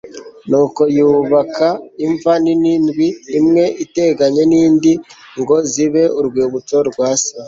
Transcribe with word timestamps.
nuko 0.49 0.81
yubaka 0.97 1.67
imva 2.05 2.33
nini 2.43 2.73
ndwi, 2.85 3.07
imwe 3.37 3.63
iteganye 3.83 4.43
n'indi, 4.51 4.93
ngo 5.39 5.55
zibe 5.71 6.03
urwibutso 6.19 6.77
rwa 6.89 7.09
se 7.23 7.31